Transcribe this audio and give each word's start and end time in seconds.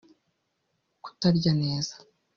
kutarya 1.03 1.51
neza 1.61 1.95